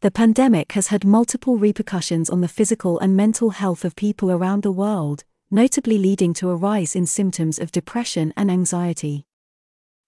the 0.00 0.10
pandemic 0.10 0.72
has 0.72 0.86
had 0.86 1.04
multiple 1.04 1.58
repercussions 1.58 2.30
on 2.30 2.40
the 2.40 2.48
physical 2.48 2.98
and 3.00 3.14
mental 3.14 3.50
health 3.50 3.84
of 3.84 3.94
people 3.94 4.30
around 4.30 4.62
the 4.62 4.72
world, 4.72 5.24
notably 5.50 5.98
leading 5.98 6.32
to 6.32 6.48
a 6.48 6.56
rise 6.56 6.96
in 6.96 7.04
symptoms 7.04 7.58
of 7.58 7.70
depression 7.70 8.32
and 8.34 8.50
anxiety. 8.50 9.26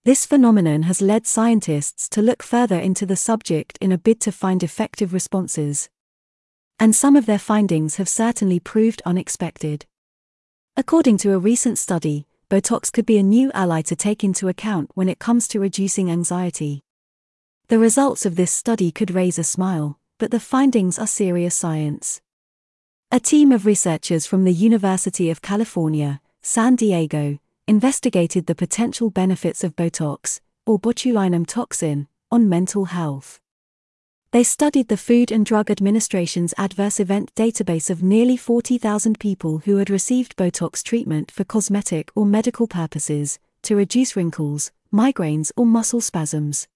This 0.07 0.25
phenomenon 0.25 0.85
has 0.85 1.03
led 1.03 1.27
scientists 1.27 2.09
to 2.09 2.23
look 2.23 2.43
further 2.43 2.79
into 2.79 3.05
the 3.05 3.17
subject 3.17 3.77
in 3.83 3.93
a 3.93 3.99
bid 3.99 4.19
to 4.23 4.33
find 4.33 4.63
effective 4.63 5.13
responses. 5.13 5.91
And 6.81 6.97
some 6.97 7.15
of 7.15 7.27
their 7.27 7.39
findings 7.39 7.97
have 7.97 8.09
certainly 8.09 8.61
proved 8.61 9.03
unexpected. 9.05 9.85
According 10.75 11.19
to 11.19 11.35
a 11.35 11.39
recent 11.39 11.77
study, 11.77 12.27
Botox 12.49 12.91
could 12.91 13.05
be 13.05 13.19
a 13.19 13.23
new 13.23 13.53
ally 13.53 13.83
to 13.83 13.95
take 13.95 14.25
into 14.25 14.49
account 14.49 14.91
when 14.95 15.11
it 15.11 15.19
comes 15.19 15.47
to 15.49 15.61
reducing 15.61 16.11
anxiety. 16.11 16.83
The 17.73 17.79
results 17.79 18.27
of 18.27 18.37
this 18.37 18.53
study 18.53 18.91
could 18.91 19.13
raise 19.13 19.39
a 19.39 19.43
smile, 19.43 19.99
but 20.19 20.31
the 20.31 20.39
findings 20.39 20.99
are 20.99 21.07
serious 21.07 21.55
science. 21.55 22.21
A 23.11 23.19
team 23.19 23.51
of 23.51 23.65
researchers 23.65 24.27
from 24.27 24.45
the 24.45 24.53
University 24.53 25.31
of 25.31 25.41
California, 25.41 26.21
San 26.43 26.77
Diego, 26.77 27.39
investigated 27.67 28.45
the 28.45 28.55
potential 28.55 29.09
benefits 29.09 29.65
of 29.65 29.75
Botox, 29.75 30.41
or 30.67 30.79
botulinum 30.79 31.47
toxin, 31.47 32.09
on 32.31 32.47
mental 32.47 32.85
health. 32.85 33.41
They 34.33 34.43
studied 34.43 34.89
the 34.89 34.99
Food 34.99 35.33
and 35.33 35.47
Drug 35.47 35.71
Administration's 35.71 36.53
adverse 36.59 37.01
event 37.01 37.35
database 37.35 37.89
of 37.89 38.03
nearly 38.03 38.37
40,000 38.37 39.19
people 39.19 39.61
who 39.65 39.79
had 39.79 39.89
received 39.89 40.37
Botox 40.37 40.83
treatment 40.83 41.31
for 41.31 41.45
cosmetic 41.45 42.11
or 42.15 42.27
medical 42.27 42.67
purposes, 42.67 43.39
to 43.63 43.75
reduce 43.77 44.15
wrinkles, 44.15 44.73
migraines, 44.93 45.51
or 45.57 45.65
muscle 45.65 46.03
spasms. 46.03 46.69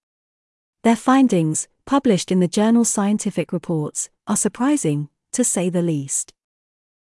Their 0.86 0.94
findings, 0.94 1.66
published 1.84 2.30
in 2.30 2.38
the 2.38 2.46
journal 2.46 2.84
Scientific 2.84 3.52
Reports, 3.52 4.08
are 4.28 4.36
surprising, 4.36 5.08
to 5.32 5.42
say 5.42 5.68
the 5.68 5.82
least. 5.82 6.32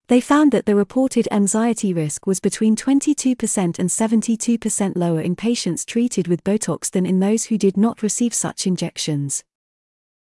They 0.08 0.20
found 0.20 0.52
that 0.52 0.66
the 0.66 0.76
reported 0.76 1.26
anxiety 1.30 1.94
risk 1.94 2.26
was 2.26 2.38
between 2.38 2.76
22% 2.76 3.78
and 3.78 3.88
72% 3.88 4.92
lower 4.94 5.22
in 5.22 5.36
patients 5.36 5.86
treated 5.86 6.28
with 6.28 6.44
Botox 6.44 6.90
than 6.90 7.06
in 7.06 7.20
those 7.20 7.44
who 7.44 7.56
did 7.56 7.78
not 7.78 8.02
receive 8.02 8.34
such 8.34 8.66
injections. 8.66 9.42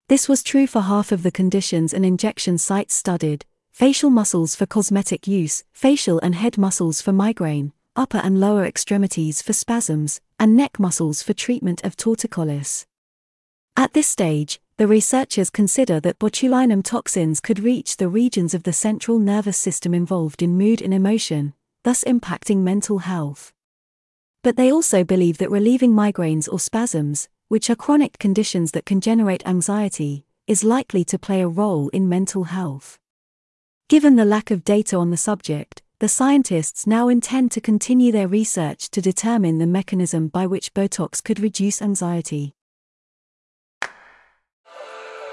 This 0.09 0.27
was 0.27 0.43
true 0.43 0.67
for 0.67 0.81
half 0.81 1.13
of 1.13 1.23
the 1.23 1.31
conditions 1.31 1.93
and 1.93 2.05
injection 2.05 2.57
sites 2.57 2.95
studied 2.95 3.45
facial 3.71 4.09
muscles 4.09 4.55
for 4.55 4.65
cosmetic 4.65 5.25
use, 5.25 5.63
facial 5.71 6.19
and 6.19 6.35
head 6.35 6.57
muscles 6.57 7.01
for 7.01 7.13
migraine, 7.13 7.71
upper 7.95 8.17
and 8.17 8.41
lower 8.41 8.65
extremities 8.65 9.41
for 9.41 9.53
spasms, 9.53 10.19
and 10.37 10.57
neck 10.57 10.81
muscles 10.81 11.23
for 11.23 11.31
treatment 11.31 11.81
of 11.85 11.95
torticollis. 11.95 12.85
At 13.79 13.93
this 13.93 14.07
stage, 14.07 14.59
the 14.77 14.87
researchers 14.87 15.51
consider 15.51 15.99
that 15.99 16.17
botulinum 16.17 16.83
toxins 16.83 17.39
could 17.39 17.59
reach 17.59 17.97
the 17.97 18.09
regions 18.09 18.55
of 18.55 18.63
the 18.63 18.73
central 18.73 19.19
nervous 19.19 19.55
system 19.55 19.93
involved 19.93 20.41
in 20.41 20.57
mood 20.57 20.81
and 20.81 20.95
emotion, 20.95 21.53
thus 21.83 22.03
impacting 22.03 22.63
mental 22.63 22.97
health. 22.97 23.53
But 24.41 24.55
they 24.55 24.71
also 24.71 25.03
believe 25.03 25.37
that 25.37 25.51
relieving 25.51 25.93
migraines 25.93 26.51
or 26.51 26.59
spasms, 26.59 27.29
which 27.49 27.69
are 27.69 27.75
chronic 27.75 28.17
conditions 28.17 28.71
that 28.71 28.87
can 28.87 28.99
generate 28.99 29.45
anxiety, 29.47 30.25
is 30.47 30.63
likely 30.63 31.05
to 31.05 31.19
play 31.19 31.41
a 31.41 31.47
role 31.47 31.89
in 31.89 32.09
mental 32.09 32.45
health. 32.45 32.97
Given 33.89 34.15
the 34.15 34.25
lack 34.25 34.49
of 34.49 34.63
data 34.63 34.97
on 34.97 35.11
the 35.11 35.17
subject, 35.17 35.83
the 35.99 36.09
scientists 36.09 36.87
now 36.87 37.09
intend 37.09 37.51
to 37.51 37.61
continue 37.61 38.11
their 38.11 38.27
research 38.27 38.89
to 38.89 39.01
determine 39.01 39.59
the 39.59 39.67
mechanism 39.67 40.29
by 40.29 40.47
which 40.47 40.73
Botox 40.73 41.23
could 41.23 41.39
reduce 41.39 41.79
anxiety. 41.79 42.56